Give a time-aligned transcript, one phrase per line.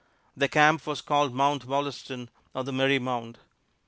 [0.35, 3.37] Their camp was called Mount Wollaston, or the Merry Mount.